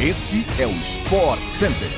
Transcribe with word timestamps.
Este 0.00 0.46
é 0.62 0.64
o 0.64 0.70
Sport 0.76 1.40
Center. 1.48 1.88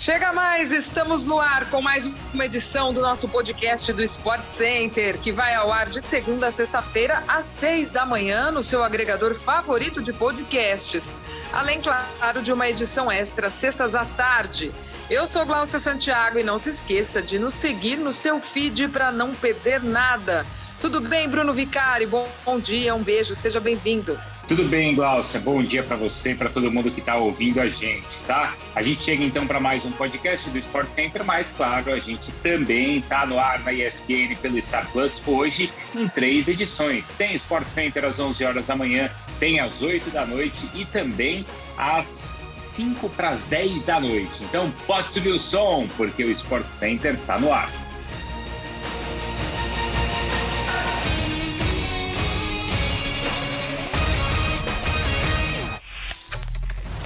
Chega 0.00 0.32
mais, 0.32 0.72
estamos 0.72 1.26
no 1.26 1.38
ar 1.38 1.68
com 1.68 1.82
mais 1.82 2.08
uma 2.32 2.46
edição 2.46 2.90
do 2.90 3.02
nosso 3.02 3.28
podcast 3.28 3.92
do 3.92 4.02
Sport 4.02 4.46
Center, 4.46 5.18
que 5.18 5.30
vai 5.30 5.54
ao 5.54 5.70
ar 5.70 5.90
de 5.90 6.00
segunda 6.00 6.46
a 6.46 6.50
sexta-feira, 6.50 7.22
às 7.28 7.44
seis 7.44 7.90
da 7.90 8.06
manhã, 8.06 8.50
no 8.50 8.64
seu 8.64 8.82
agregador 8.82 9.34
favorito 9.34 10.00
de 10.00 10.10
podcasts. 10.10 11.04
Além, 11.52 11.82
claro, 11.82 12.40
de 12.42 12.50
uma 12.50 12.66
edição 12.66 13.12
extra, 13.12 13.50
sextas 13.50 13.94
à 13.94 14.06
tarde. 14.06 14.72
Eu 15.10 15.26
sou 15.26 15.44
Glaucia 15.44 15.78
Santiago 15.78 16.38
e 16.38 16.42
não 16.42 16.58
se 16.58 16.70
esqueça 16.70 17.20
de 17.20 17.38
nos 17.38 17.52
seguir 17.52 17.98
no 17.98 18.10
seu 18.10 18.40
feed 18.40 18.88
para 18.88 19.12
não 19.12 19.34
perder 19.34 19.82
nada. 19.82 20.46
Tudo 20.80 20.98
bem, 20.98 21.28
Bruno 21.28 21.52
Vicari? 21.52 22.06
Bom, 22.06 22.26
bom 22.42 22.58
dia, 22.58 22.94
um 22.94 23.02
beijo, 23.02 23.34
seja 23.34 23.60
bem-vindo. 23.60 24.18
Tudo 24.46 24.64
bem, 24.64 24.94
Glaucia? 24.94 25.40
Bom 25.40 25.62
dia 25.62 25.82
para 25.82 25.96
você 25.96 26.32
e 26.32 26.34
para 26.34 26.50
todo 26.50 26.70
mundo 26.70 26.90
que 26.90 27.00
está 27.00 27.16
ouvindo 27.16 27.60
a 27.62 27.66
gente, 27.66 28.18
tá? 28.26 28.54
A 28.74 28.82
gente 28.82 29.02
chega 29.02 29.24
então 29.24 29.46
para 29.46 29.58
mais 29.58 29.86
um 29.86 29.90
podcast 29.92 30.50
do 30.50 30.58
Sport 30.58 30.90
Center, 30.90 31.24
mas 31.24 31.54
claro, 31.54 31.90
a 31.90 31.98
gente 31.98 32.30
também 32.42 32.98
está 32.98 33.24
no 33.24 33.38
ar 33.38 33.60
na 33.60 33.72
ESPN 33.72 34.36
pelo 34.42 34.60
Star 34.60 34.86
Plus 34.92 35.26
hoje 35.26 35.72
em 35.94 36.06
três 36.08 36.46
edições. 36.48 37.08
Tem 37.14 37.32
Sport 37.34 37.68
Center 37.70 38.04
às 38.04 38.20
11 38.20 38.44
horas 38.44 38.66
da 38.66 38.76
manhã, 38.76 39.10
tem 39.40 39.60
às 39.60 39.80
8 39.80 40.10
da 40.10 40.26
noite 40.26 40.68
e 40.74 40.84
também 40.84 41.46
às 41.78 42.36
5 42.54 43.08
para 43.10 43.30
as 43.30 43.46
10 43.46 43.86
da 43.86 43.98
noite. 43.98 44.44
Então 44.44 44.70
pode 44.86 45.10
subir 45.10 45.32
o 45.32 45.40
som, 45.40 45.88
porque 45.96 46.22
o 46.22 46.30
Sport 46.30 46.66
Center 46.68 47.14
está 47.14 47.38
no 47.38 47.50
ar. 47.50 47.70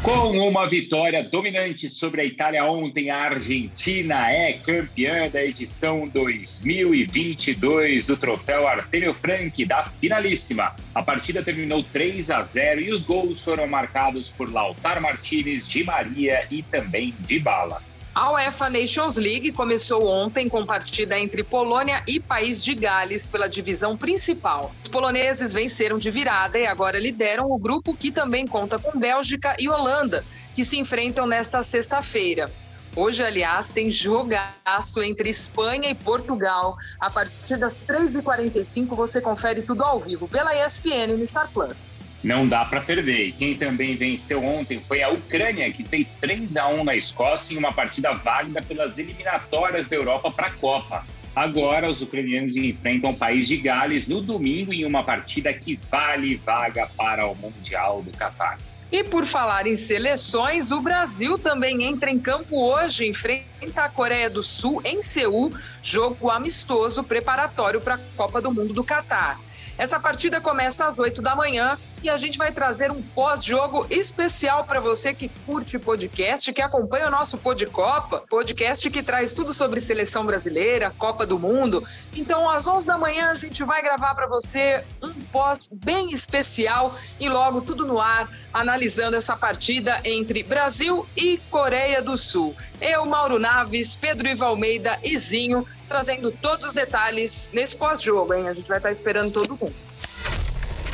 Com 0.09 0.39
uma 0.39 0.67
vitória 0.67 1.23
dominante 1.23 1.91
sobre 1.91 2.23
a 2.23 2.25
Itália 2.25 2.65
ontem, 2.65 3.11
a 3.11 3.25
Argentina 3.25 4.33
é 4.33 4.55
campeã 4.55 5.29
da 5.29 5.45
edição 5.45 6.09
2022 6.09 8.07
do 8.07 8.17
troféu 8.17 8.67
Artemio 8.67 9.13
Frank 9.13 9.63
da 9.67 9.85
finalíssima. 9.85 10.75
A 10.95 11.03
partida 11.03 11.43
terminou 11.43 11.83
3 11.83 12.31
a 12.31 12.43
0 12.43 12.81
e 12.81 12.91
os 12.91 13.05
gols 13.05 13.45
foram 13.45 13.67
marcados 13.67 14.31
por 14.31 14.51
Lautaro 14.51 15.03
Martinez, 15.03 15.69
Di 15.69 15.85
Maria 15.85 16.47
e 16.51 16.63
também 16.63 17.15
Di 17.21 17.39
Bala. 17.39 17.83
A 18.19 18.33
UEFA 18.33 18.69
Nations 18.69 19.15
League 19.15 19.53
começou 19.53 20.05
ontem 20.09 20.49
com 20.49 20.67
partida 20.67 21.17
entre 21.17 21.45
Polônia 21.45 22.03
e 22.05 22.19
País 22.19 22.61
de 22.65 22.75
Gales 22.75 23.29
pela 23.29 23.49
divisão 23.49 23.97
principal. 23.97 24.75
Os 24.83 24.89
poloneses 24.89 25.53
venceram 25.53 26.01
de 26.01 26.11
virada 26.11 26.59
e 26.59 26.67
agora 26.67 26.99
lideram 26.99 27.49
o 27.49 27.57
grupo 27.57 27.95
que 27.95 28.11
também 28.11 28.45
conta 28.45 28.77
com 28.77 28.99
Bélgica 28.99 29.55
e 29.57 29.69
Holanda, 29.69 30.25
que 30.57 30.65
se 30.65 30.77
enfrentam 30.77 31.29
nesta 31.29 31.63
sexta-feira. 31.63 32.51
Hoje, 32.97 33.23
aliás, 33.23 33.69
tem 33.69 33.89
jogaço 33.89 35.01
entre 35.01 35.31
Espanha 35.31 35.89
e 35.89 35.95
Portugal. 35.95 36.77
A 36.99 37.09
partir 37.09 37.57
das 37.57 37.85
3h45 37.85 38.97
você 38.97 39.21
confere 39.21 39.63
tudo 39.63 39.85
ao 39.85 40.01
vivo 40.01 40.27
pela 40.27 40.53
ESPN 40.67 41.17
no 41.17 41.25
Star 41.25 41.49
Plus 41.53 42.08
não 42.23 42.47
dá 42.47 42.65
para 42.65 42.81
perder. 42.81 43.29
E 43.29 43.33
quem 43.33 43.55
também 43.55 43.97
venceu 43.97 44.45
ontem 44.45 44.81
foi 44.81 45.03
a 45.03 45.09
Ucrânia, 45.09 45.71
que 45.71 45.85
fez 45.85 46.17
3 46.17 46.57
a 46.57 46.69
1 46.69 46.85
na 46.85 46.97
Escócia 46.97 47.55
em 47.55 47.59
uma 47.59 47.73
partida 47.73 48.13
válida 48.15 48.63
pelas 48.63 48.99
eliminatórias 48.99 49.89
da 49.89 49.97
Europa 49.97 50.31
para 50.31 50.49
a 50.49 50.53
Copa. 50.53 51.05
Agora, 51.35 51.89
os 51.89 52.03
ucranianos 52.03 52.57
enfrentam 52.57 53.11
o 53.11 53.17
país 53.17 53.47
de 53.47 53.57
Gales 53.59 54.09
no 54.09 54.21
domingo 54.21 54.73
em 54.73 54.85
uma 54.85 55.05
partida 55.05 55.53
que 55.53 55.79
vale 55.89 56.35
vaga 56.37 56.89
para 56.97 57.27
o 57.27 57.35
Mundial 57.37 58.03
do 58.03 58.11
Catar. 58.11 58.59
E 58.91 59.05
por 59.05 59.27
falar 59.27 59.67
em 59.67 59.77
seleções, 59.77 60.73
o 60.73 60.81
Brasil 60.81 61.39
também 61.39 61.85
entra 61.85 62.11
em 62.11 62.19
campo 62.19 62.59
hoje, 62.59 63.07
enfrenta 63.07 63.85
a 63.85 63.89
Coreia 63.89 64.31
do 64.31 64.43
Sul 64.43 64.81
em 64.83 65.03
Seul, 65.03 65.53
jogo 65.83 66.31
amistoso 66.31 67.05
preparatório 67.05 67.81
para 67.83 67.97
a 67.97 68.01
Copa 68.17 68.41
do 68.41 68.51
Mundo 68.51 68.73
do 68.73 68.83
Catar. 68.83 69.39
Essa 69.77 70.01
partida 70.01 70.41
começa 70.41 70.87
às 70.87 70.99
8 70.99 71.23
da 71.23 71.37
manhã 71.37 71.79
e 72.03 72.09
a 72.09 72.17
gente 72.17 72.39
vai 72.39 72.53
trazer 72.53 72.91
um 72.93 73.03
pós-jogo 73.03 73.87
especial 73.91 74.65
para 74.65 74.81
você 74.81 75.13
que 75.13 75.29
curte 75.47 75.79
podcast, 75.79 76.53
que 76.53 76.63
acompanha 76.63 77.09
o 77.09 77.11
nosso 77.11 77.37
Podcopa, 77.37 78.25
podcast 78.29 78.89
que 78.91 79.03
traz 79.03 79.33
tudo 79.33 79.53
sobre 79.53 79.81
seleção 79.81 80.25
brasileira, 80.25 80.93
Copa 80.97 81.27
do 81.27 81.39
Mundo. 81.39 81.87
Então, 82.15 82.49
às 82.49 82.67
11 82.67 82.87
da 82.87 82.99
manhã, 82.99 83.31
a 83.31 83.35
gente 83.35 83.65
vai 83.65 83.83
gravar 83.83 84.15
para 84.15 84.27
você 84.27 84.85
um 85.03 85.13
pós 85.33 85.69
bem 85.73 86.13
especial 86.13 86.97
e 87.19 87.29
logo 87.29 87.61
tudo 87.61 87.87
no 87.87 88.01
ar, 88.01 88.31
analisando 88.53 89.17
essa 89.17 89.37
partida 89.37 90.01
entre 90.05 90.43
Brasil 90.43 91.07
e 91.17 91.39
Coreia 91.51 92.01
do 92.01 92.17
Sul. 92.17 92.55
Eu, 92.81 93.05
Mauro 93.05 93.39
Naves, 93.39 93.97
Pedro 93.97 94.29
Ivo 94.29 94.45
Almeida 94.45 94.99
e 95.03 95.19
Zinho 95.19 95.67
trazendo 95.89 96.31
todos 96.31 96.67
os 96.67 96.73
detalhes 96.73 97.49
nesse 97.53 97.75
pós-jogo, 97.75 98.35
hein? 98.35 98.49
A 98.49 98.53
gente 98.53 98.69
vai 98.69 98.77
estar 98.77 98.91
esperando 98.91 99.33
todo 99.33 99.57
mundo. 99.57 99.88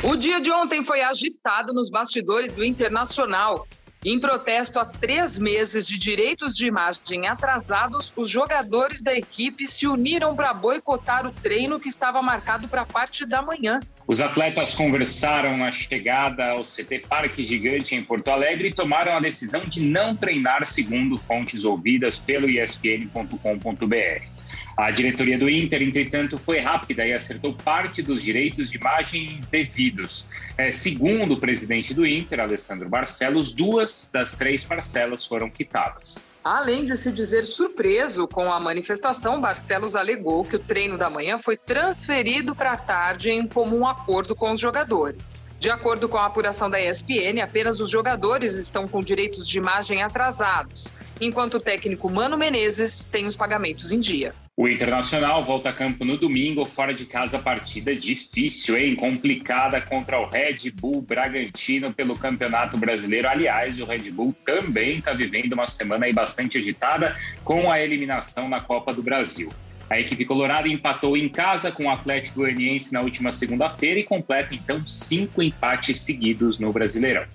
O 0.03 0.15
dia 0.15 0.39
de 0.39 0.51
ontem 0.51 0.83
foi 0.83 1.01
agitado 1.01 1.73
nos 1.73 1.89
bastidores 1.89 2.53
do 2.53 2.63
Internacional. 2.63 3.67
Em 4.03 4.19
protesto 4.19 4.77
a 4.77 4.85
três 4.85 5.39
meses 5.39 5.83
de 5.83 5.97
direitos 5.97 6.53
de 6.53 6.67
imagem 6.67 7.27
atrasados, 7.27 8.13
os 8.15 8.29
jogadores 8.29 9.01
da 9.01 9.15
equipe 9.15 9.65
se 9.65 9.87
uniram 9.87 10.35
para 10.35 10.53
boicotar 10.53 11.25
o 11.25 11.31
treino 11.31 11.79
que 11.79 11.89
estava 11.89 12.21
marcado 12.21 12.67
para 12.67 12.81
a 12.81 12.85
parte 12.85 13.25
da 13.25 13.41
manhã. 13.41 13.79
Os 14.07 14.21
atletas 14.21 14.75
conversaram 14.75 15.57
na 15.57 15.71
chegada 15.71 16.51
ao 16.51 16.61
CT 16.61 17.05
Parque 17.09 17.43
Gigante 17.43 17.95
em 17.95 18.03
Porto 18.03 18.27
Alegre 18.27 18.67
e 18.67 18.73
tomaram 18.73 19.17
a 19.17 19.19
decisão 19.19 19.61
de 19.61 19.83
não 19.83 20.15
treinar, 20.15 20.67
segundo 20.67 21.17
fontes 21.17 21.63
ouvidas 21.63 22.19
pelo 22.19 22.47
ESPN.com.br. 22.47 24.34
A 24.77 24.91
diretoria 24.91 25.37
do 25.37 25.49
Inter, 25.49 25.81
entretanto, 25.81 26.37
foi 26.37 26.59
rápida 26.59 27.05
e 27.05 27.13
acertou 27.13 27.53
parte 27.53 28.01
dos 28.01 28.21
direitos 28.21 28.69
de 28.69 28.77
imagens 28.77 29.49
devidos. 29.49 30.27
É, 30.57 30.69
segundo 30.69 31.35
o 31.35 31.39
presidente 31.39 31.93
do 31.93 32.05
Inter, 32.05 32.41
Alessandro 32.41 32.89
Barcelos, 32.89 33.53
duas 33.53 34.09
das 34.13 34.35
três 34.35 34.65
parcelas 34.65 35.25
foram 35.25 35.49
quitadas. 35.49 36.27
Além 36.43 36.83
de 36.83 36.97
se 36.97 37.09
dizer 37.09 37.45
surpreso 37.45 38.27
com 38.27 38.51
a 38.51 38.59
manifestação, 38.59 39.39
Barcelos 39.39 39.95
alegou 39.95 40.43
que 40.43 40.57
o 40.57 40.59
treino 40.59 40.97
da 40.97 41.09
manhã 41.09 41.39
foi 41.39 41.55
transferido 41.55 42.53
para 42.53 42.73
a 42.73 42.77
tarde 42.77 43.31
em 43.31 43.47
comum 43.47 43.87
acordo 43.87 44.35
com 44.35 44.51
os 44.51 44.59
jogadores. 44.59 45.44
De 45.59 45.69
acordo 45.69 46.07
com 46.07 46.17
a 46.17 46.25
apuração 46.25 46.69
da 46.69 46.79
ESPN, 46.79 47.41
apenas 47.41 47.79
os 47.79 47.89
jogadores 47.89 48.53
estão 48.53 48.87
com 48.87 49.01
direitos 49.01 49.47
de 49.47 49.57
imagem 49.57 50.03
atrasados, 50.03 50.91
enquanto 51.19 51.55
o 51.55 51.59
técnico 51.59 52.09
Mano 52.11 52.37
Menezes 52.37 53.05
tem 53.05 53.25
os 53.25 53.35
pagamentos 53.35 53.91
em 53.91 53.99
dia. 53.99 54.33
O 54.57 54.69
Internacional 54.69 55.43
volta 55.43 55.69
a 55.69 55.73
campo 55.73 56.05
no 56.05 56.17
domingo, 56.17 56.65
fora 56.65 56.93
de 56.93 57.05
casa, 57.05 57.37
partida 57.37 57.93
difícil, 57.93 58.77
hein? 58.77 58.95
Complicada 58.95 59.81
contra 59.81 60.17
o 60.17 60.29
Red 60.29 60.71
Bull 60.73 61.01
Bragantino 61.01 61.93
pelo 61.93 62.17
Campeonato 62.17 62.77
Brasileiro. 62.77 63.27
Aliás, 63.27 63.81
o 63.81 63.85
Red 63.85 64.09
Bull 64.11 64.33
também 64.45 64.99
está 64.99 65.11
vivendo 65.11 65.51
uma 65.53 65.67
semana 65.67 66.05
aí 66.05 66.13
bastante 66.13 66.57
agitada 66.57 67.17
com 67.43 67.69
a 67.69 67.81
eliminação 67.81 68.47
na 68.47 68.61
Copa 68.61 68.93
do 68.93 69.03
Brasil. 69.03 69.49
A 69.89 69.99
equipe 69.99 70.25
colorada 70.25 70.67
empatou 70.67 71.15
em 71.15 71.29
casa 71.29 71.71
com 71.71 71.85
o 71.85 71.89
Atlético 71.89 72.39
Goianiense 72.39 72.91
na 72.91 73.01
última 73.01 73.31
segunda-feira 73.31 73.99
e 73.99 74.03
completa 74.03 74.55
então 74.55 74.85
cinco 74.87 75.43
empates 75.43 75.99
seguidos 76.01 76.59
no 76.59 76.73
Brasileirão. 76.73 77.25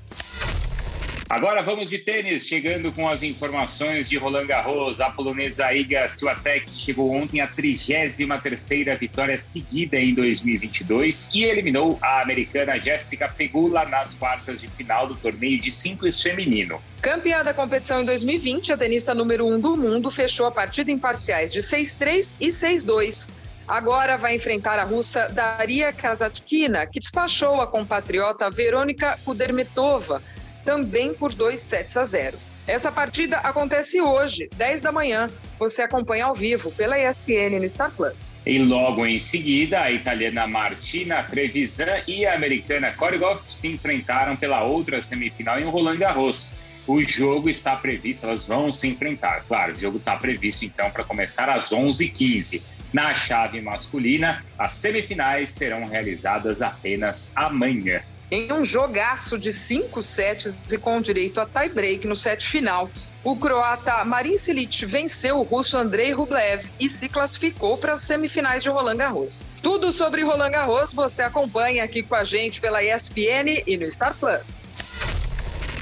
Agora 1.30 1.62
vamos 1.62 1.88
de 1.88 1.96
tênis, 1.96 2.48
chegando 2.48 2.90
com 2.90 3.08
as 3.08 3.22
informações 3.22 4.08
de 4.08 4.16
Roland 4.16 4.48
Garros. 4.48 5.00
A 5.00 5.10
polonesa 5.10 5.72
Iga 5.72 6.08
Swiatek 6.08 6.68
chegou 6.68 7.14
ontem 7.14 7.40
à 7.40 7.46
33ª 7.46 8.98
vitória 8.98 9.38
seguida 9.38 9.96
em 9.96 10.12
2022 10.12 11.32
e 11.32 11.44
eliminou 11.44 11.96
a 12.02 12.20
americana 12.20 12.82
Jessica 12.82 13.28
Pegula 13.28 13.84
nas 13.84 14.12
quartas 14.12 14.60
de 14.60 14.66
final 14.66 15.06
do 15.06 15.14
torneio 15.14 15.60
de 15.60 15.70
simples 15.70 16.20
feminino. 16.20 16.82
Campeã 17.00 17.44
da 17.44 17.54
competição 17.54 18.02
em 18.02 18.04
2020, 18.04 18.72
a 18.72 18.76
tenista 18.76 19.14
número 19.14 19.46
1 19.46 19.54
um 19.54 19.60
do 19.60 19.76
mundo 19.76 20.10
fechou 20.10 20.46
a 20.46 20.50
partida 20.50 20.90
em 20.90 20.98
parciais 20.98 21.52
de 21.52 21.60
6-3 21.60 22.34
e 22.40 22.48
6-2. 22.48 23.28
Agora 23.68 24.16
vai 24.16 24.34
enfrentar 24.34 24.80
a 24.80 24.84
russa 24.84 25.28
Daria 25.28 25.92
Kazatkina, 25.92 26.88
que 26.88 26.98
despachou 26.98 27.60
a 27.60 27.68
compatriota 27.68 28.50
Verônica 28.50 29.16
Kudermetova 29.24 30.20
também 30.64 31.14
por 31.14 31.32
2 31.32 31.60
sets 31.60 31.96
a 31.96 32.04
0. 32.04 32.38
Essa 32.66 32.92
partida 32.92 33.38
acontece 33.38 34.00
hoje, 34.00 34.48
10 34.56 34.80
da 34.80 34.92
manhã. 34.92 35.28
Você 35.58 35.82
acompanha 35.82 36.26
ao 36.26 36.34
vivo 36.34 36.70
pela 36.72 36.98
ESPN 36.98 37.58
no 37.60 37.68
Star 37.68 37.90
Plus. 37.90 38.36
E 38.46 38.58
logo 38.58 39.04
em 39.04 39.18
seguida, 39.18 39.82
a 39.82 39.90
italiana 39.90 40.46
Martina 40.46 41.22
Trevisan 41.22 42.00
e 42.06 42.24
a 42.24 42.34
americana 42.34 42.92
Korigov 42.92 43.42
se 43.44 43.68
enfrentaram 43.68 44.36
pela 44.36 44.62
outra 44.62 45.02
semifinal 45.02 45.58
em 45.58 45.64
Roland 45.64 45.98
Garros. 45.98 46.58
O 46.86 47.02
jogo 47.02 47.50
está 47.50 47.76
previsto, 47.76 48.26
elas 48.26 48.46
vão 48.46 48.72
se 48.72 48.88
enfrentar. 48.88 49.44
Claro, 49.46 49.72
o 49.72 49.78
jogo 49.78 49.98
está 49.98 50.16
previsto 50.16 50.64
então 50.64 50.90
para 50.90 51.04
começar 51.04 51.48
às 51.50 51.70
11h15. 51.70 52.62
Na 52.92 53.14
chave 53.14 53.60
masculina, 53.60 54.44
as 54.58 54.74
semifinais 54.74 55.50
serão 55.50 55.84
realizadas 55.86 56.62
apenas 56.62 57.32
amanhã. 57.36 58.00
Em 58.30 58.52
um 58.52 58.64
jogaço 58.64 59.38
de 59.38 59.52
cinco 59.52 60.02
sets 60.02 60.56
e 60.70 60.78
com 60.78 61.00
direito 61.00 61.40
a 61.40 61.46
tie-break 61.46 62.06
no 62.06 62.14
set 62.14 62.46
final. 62.46 62.90
O 63.22 63.36
croata 63.36 64.04
Marin 64.04 64.38
Cilic 64.38 64.86
venceu 64.86 65.38
o 65.38 65.42
russo 65.42 65.76
Andrei 65.76 66.12
Rublev 66.12 66.66
e 66.78 66.88
se 66.88 67.08
classificou 67.08 67.76
para 67.76 67.94
as 67.94 68.02
semifinais 68.02 68.62
de 68.62 68.70
Roland 68.70 68.96
Garros. 68.96 69.44
Tudo 69.62 69.92
sobre 69.92 70.22
Roland 70.22 70.50
Garros 70.50 70.92
você 70.92 71.22
acompanha 71.22 71.84
aqui 71.84 72.02
com 72.02 72.14
a 72.14 72.24
gente 72.24 72.60
pela 72.60 72.82
ESPN 72.82 73.62
e 73.66 73.76
no 73.76 73.90
Star 73.90 74.14
Plus. 74.14 74.60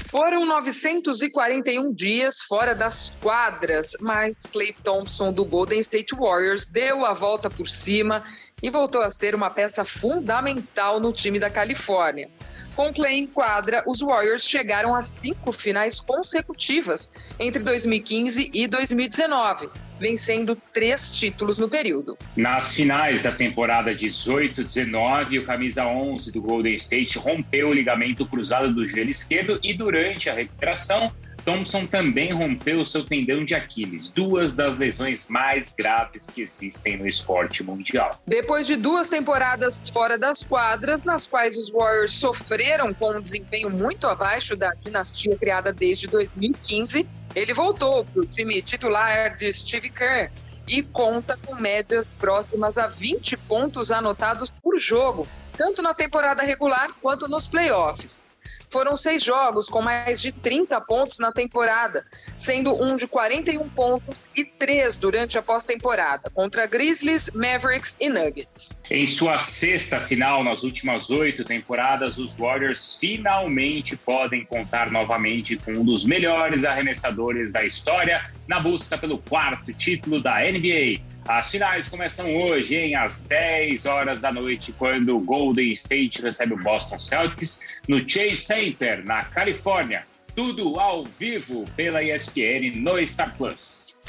Foram 0.09 0.43
941 0.43 1.93
dias 1.93 2.41
fora 2.41 2.73
das 2.73 3.11
quadras, 3.21 3.91
mas 3.99 4.41
Clay 4.51 4.73
Thompson 4.83 5.31
do 5.31 5.45
Golden 5.45 5.79
State 5.79 6.15
Warriors 6.15 6.67
deu 6.67 7.05
a 7.05 7.13
volta 7.13 7.47
por 7.47 7.69
cima 7.69 8.23
e 8.61 8.69
voltou 8.69 9.01
a 9.01 9.09
ser 9.09 9.35
uma 9.35 9.49
peça 9.49 9.83
fundamental 9.83 10.99
no 10.99 11.11
time 11.11 11.39
da 11.39 11.49
Califórnia. 11.49 12.29
Com 12.75 12.93
Clay 12.93 13.17
em 13.17 13.27
quadra, 13.27 13.83
os 13.85 13.99
Warriors 13.99 14.43
chegaram 14.43 14.95
a 14.95 15.01
cinco 15.01 15.51
finais 15.51 15.99
consecutivas 15.99 17.11
entre 17.37 17.61
2015 17.61 18.51
e 18.53 18.67
2019, 18.67 19.69
vencendo 19.99 20.55
três 20.71 21.11
títulos 21.11 21.59
no 21.59 21.67
período. 21.67 22.17
Nas 22.37 22.73
finais 22.73 23.23
da 23.23 23.33
temporada 23.33 23.93
18-19, 23.93 25.41
o 25.41 25.45
camisa 25.45 25.85
11 25.85 26.31
do 26.31 26.41
Golden 26.41 26.75
State 26.75 27.17
rompeu 27.17 27.67
o 27.67 27.73
ligamento 27.73 28.25
cruzado 28.25 28.73
do 28.73 28.87
joelho 28.87 29.09
esquerdo 29.09 29.59
e 29.61 29.73
durante 29.73 30.29
a 30.29 30.33
recuperação 30.33 31.11
Thompson 31.45 31.85
também 31.85 32.31
rompeu 32.31 32.83
seu 32.85 33.05
tendão 33.05 33.43
de 33.43 33.55
Aquiles, 33.55 34.09
duas 34.09 34.55
das 34.55 34.77
lesões 34.77 35.27
mais 35.27 35.71
graves 35.71 36.27
que 36.27 36.41
existem 36.41 36.97
no 36.97 37.07
esporte 37.07 37.63
mundial. 37.63 38.21
Depois 38.25 38.67
de 38.67 38.75
duas 38.75 39.09
temporadas 39.09 39.79
fora 39.91 40.17
das 40.17 40.43
quadras, 40.43 41.03
nas 41.03 41.25
quais 41.25 41.57
os 41.57 41.69
Warriors 41.69 42.11
sofreram 42.11 42.93
com 42.93 43.11
um 43.11 43.21
desempenho 43.21 43.69
muito 43.69 44.07
abaixo 44.07 44.55
da 44.55 44.69
dinastia 44.83 45.35
criada 45.37 45.73
desde 45.73 46.07
2015, 46.07 47.07
ele 47.35 47.53
voltou 47.53 48.05
para 48.05 48.21
o 48.21 48.25
time 48.25 48.61
titular 48.61 49.35
de 49.35 49.51
Steve 49.53 49.89
Kerr 49.89 50.31
e 50.67 50.83
conta 50.83 51.37
com 51.37 51.55
médias 51.55 52.07
próximas 52.19 52.77
a 52.77 52.87
20 52.87 53.37
pontos 53.37 53.91
anotados 53.91 54.49
por 54.49 54.77
jogo, 54.77 55.27
tanto 55.57 55.81
na 55.81 55.93
temporada 55.93 56.43
regular 56.43 56.91
quanto 57.01 57.27
nos 57.27 57.47
playoffs. 57.47 58.28
Foram 58.69 58.95
seis 58.95 59.23
jogos 59.23 59.67
com 59.67 59.81
mais 59.81 60.21
de 60.21 60.31
30 60.31 60.79
pontos 60.81 61.17
na 61.19 61.31
temporada, 61.31 62.05
sendo 62.37 62.73
um 62.81 62.95
de 62.95 63.07
41 63.07 63.67
pontos 63.69 64.25
e 64.35 64.45
três 64.45 64.97
durante 64.97 65.37
a 65.37 65.41
pós-temporada, 65.41 66.29
contra 66.29 66.67
Grizzlies, 66.67 67.31
Mavericks 67.33 67.95
e 67.99 68.09
Nuggets. 68.09 68.79
Em 68.91 69.07
sua 69.07 69.39
sexta 69.39 69.99
final 69.99 70.43
nas 70.43 70.63
últimas 70.63 71.09
oito 71.09 71.43
temporadas, 71.43 72.17
os 72.17 72.35
Warriors 72.35 72.95
finalmente 72.95 73.97
podem 73.97 74.45
contar 74.45 74.91
novamente 74.91 75.57
com 75.57 75.71
um 75.71 75.83
dos 75.83 76.05
melhores 76.05 76.63
arremessadores 76.63 77.51
da 77.51 77.65
história 77.65 78.23
na 78.47 78.59
busca 78.59 78.97
pelo 78.97 79.17
quarto 79.17 79.73
título 79.73 80.21
da 80.21 80.39
NBA. 80.41 81.08
As 81.29 81.51
finais 81.51 81.87
começam 81.87 82.35
hoje, 82.35 82.75
hein, 82.75 82.95
às 82.95 83.21
10 83.21 83.85
horas 83.85 84.19
da 84.19 84.31
noite, 84.31 84.73
quando 84.73 85.15
o 85.15 85.19
Golden 85.19 85.69
State 85.73 86.23
recebe 86.23 86.55
o 86.55 86.57
Boston 86.57 86.97
Celtics 86.97 87.59
no 87.87 87.99
Chase 87.99 88.37
Center, 88.37 89.05
na 89.05 89.23
Califórnia. 89.23 90.07
Tudo 90.35 90.79
ao 90.79 91.03
vivo 91.05 91.65
pela 91.75 92.01
ESPN 92.01 92.71
no 92.77 93.05
Star 93.05 93.37
Plus. 93.37 93.99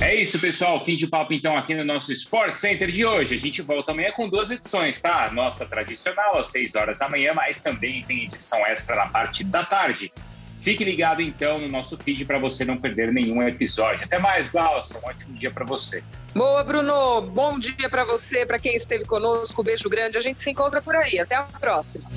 É 0.00 0.16
isso, 0.16 0.40
pessoal. 0.40 0.84
Fim 0.84 0.96
de 0.96 1.06
papo, 1.06 1.32
então, 1.32 1.56
aqui 1.56 1.76
no 1.76 1.84
nosso 1.84 2.12
Sport 2.12 2.56
Center 2.56 2.90
de 2.90 3.06
hoje. 3.06 3.36
A 3.36 3.38
gente 3.38 3.62
volta 3.62 3.92
amanhã 3.92 4.10
com 4.10 4.28
duas 4.28 4.50
edições, 4.50 5.00
tá? 5.00 5.30
Nossa 5.30 5.64
tradicional, 5.66 6.36
às 6.36 6.48
6 6.48 6.74
horas 6.74 6.98
da 6.98 7.08
manhã, 7.08 7.34
mas 7.34 7.60
também 7.60 8.02
tem 8.02 8.24
edição 8.24 8.66
extra 8.66 8.96
na 8.96 9.06
parte 9.06 9.44
da 9.44 9.64
tarde. 9.64 10.12
Fique 10.64 10.82
ligado 10.82 11.20
então 11.20 11.58
no 11.58 11.68
nosso 11.68 11.94
feed 11.98 12.24
para 12.24 12.38
você 12.38 12.64
não 12.64 12.78
perder 12.78 13.12
nenhum 13.12 13.42
episódio. 13.46 14.06
Até 14.06 14.18
mais, 14.18 14.48
Glaucio. 14.48 14.96
Um 14.96 15.06
ótimo 15.06 15.34
dia 15.34 15.50
para 15.50 15.62
você. 15.62 16.02
Boa, 16.34 16.64
Bruno. 16.64 17.20
Bom 17.20 17.58
dia 17.58 17.90
para 17.90 18.02
você, 18.06 18.46
para 18.46 18.58
quem 18.58 18.74
esteve 18.74 19.04
conosco. 19.04 19.62
Beijo 19.62 19.90
grande. 19.90 20.16
A 20.16 20.22
gente 20.22 20.40
se 20.40 20.50
encontra 20.50 20.80
por 20.80 20.96
aí. 20.96 21.20
Até 21.20 21.34
a 21.34 21.42
próxima. 21.42 22.08